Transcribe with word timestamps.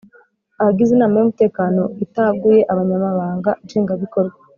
Abagize 0.61 0.91
inama 0.93 1.15
y 1.17 1.23
umutekano 1.25 1.81
itaguye 2.05 2.59
abanyamabanga 2.71 3.49
nshingwabikorwa 3.65 4.35